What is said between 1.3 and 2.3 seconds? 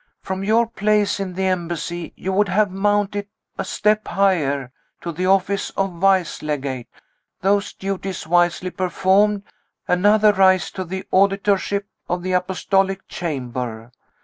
the Embassy